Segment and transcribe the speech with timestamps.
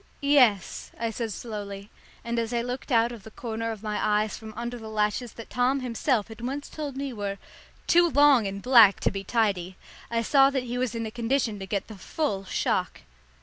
[0.21, 1.91] "Yes," I said slowly,
[2.23, 5.33] and as I looked out of the corner of my eyes from under the lashes
[5.33, 7.37] that Tom himself had once told me were
[7.85, 9.77] "too long and black to be tidy,"
[10.09, 13.01] I saw that he was in a condition to get the full shock.